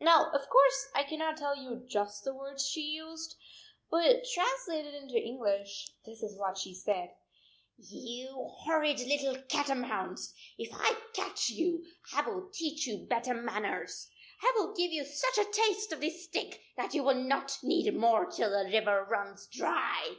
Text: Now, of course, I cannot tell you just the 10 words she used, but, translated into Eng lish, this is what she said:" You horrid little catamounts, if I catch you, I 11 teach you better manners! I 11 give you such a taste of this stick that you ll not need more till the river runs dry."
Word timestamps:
Now, 0.00 0.32
of 0.32 0.48
course, 0.48 0.88
I 0.96 1.04
cannot 1.04 1.36
tell 1.36 1.56
you 1.56 1.76
just 1.88 2.24
the 2.24 2.32
10 2.32 2.38
words 2.40 2.66
she 2.66 2.80
used, 2.80 3.36
but, 3.88 4.24
translated 4.34 4.94
into 4.94 5.16
Eng 5.16 5.38
lish, 5.38 5.92
this 6.04 6.24
is 6.24 6.36
what 6.36 6.58
she 6.58 6.74
said:" 6.74 7.10
You 7.78 8.48
horrid 8.62 8.98
little 8.98 9.40
catamounts, 9.42 10.34
if 10.58 10.70
I 10.74 11.00
catch 11.14 11.50
you, 11.50 11.86
I 12.12 12.22
11 12.24 12.50
teach 12.52 12.88
you 12.88 13.06
better 13.08 13.34
manners! 13.34 14.08
I 14.42 14.52
11 14.58 14.74
give 14.74 14.90
you 14.90 15.04
such 15.04 15.38
a 15.38 15.52
taste 15.52 15.92
of 15.92 16.00
this 16.00 16.24
stick 16.24 16.60
that 16.76 16.92
you 16.92 17.08
ll 17.08 17.14
not 17.14 17.56
need 17.62 17.94
more 17.94 18.26
till 18.26 18.50
the 18.50 18.68
river 18.68 19.06
runs 19.08 19.46
dry." 19.46 20.16